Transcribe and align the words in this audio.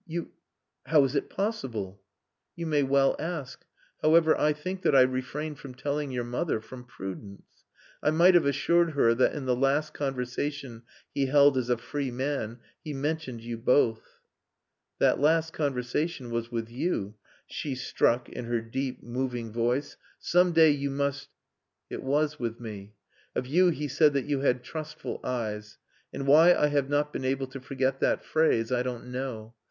"You.... 0.07 0.31
How 0.87 1.03
is 1.03 1.13
it 1.13 1.29
possible?" 1.29 2.01
"You 2.55 2.65
may 2.65 2.81
well 2.81 3.15
ask.... 3.19 3.63
However, 4.01 4.35
I 4.35 4.51
think 4.51 4.81
that 4.81 4.95
I 4.95 5.01
refrained 5.03 5.59
from 5.59 5.75
telling 5.75 6.09
your 6.09 6.23
mother 6.23 6.59
from 6.59 6.85
prudence. 6.85 7.63
I 8.01 8.09
might 8.09 8.33
have 8.33 8.47
assured 8.47 8.93
her 8.93 9.13
that 9.13 9.35
in 9.35 9.45
the 9.45 9.55
last 9.55 9.93
conversation 9.93 10.81
he 11.13 11.27
held 11.27 11.55
as 11.55 11.69
a 11.69 11.77
free 11.77 12.09
man 12.09 12.61
he 12.83 12.93
mentioned 12.93 13.41
you 13.41 13.59
both...." 13.59 14.01
"That 14.97 15.19
last 15.19 15.53
conversation 15.53 16.31
was 16.31 16.51
with 16.51 16.71
you," 16.71 17.13
she 17.45 17.75
struck 17.75 18.27
in 18.27 18.45
her 18.45 18.59
deep, 18.59 19.03
moving 19.03 19.51
voice. 19.53 19.97
"Some 20.17 20.51
day 20.51 20.71
you 20.71 20.89
must...." 20.89 21.29
"It 21.91 22.01
was 22.01 22.39
with 22.39 22.59
me. 22.59 22.95
Of 23.35 23.45
you 23.45 23.69
he 23.69 23.87
said 23.87 24.13
that 24.13 24.25
you 24.25 24.39
had 24.39 24.63
trustful 24.63 25.19
eyes. 25.23 25.77
And 26.11 26.25
why 26.25 26.55
I 26.55 26.69
have 26.69 26.89
not 26.89 27.13
been 27.13 27.23
able 27.23 27.45
to 27.45 27.59
forget 27.61 27.99
that 27.99 28.25
phrase 28.25 28.71
I 28.71 28.81
don't 28.81 29.05
know. 29.11 29.53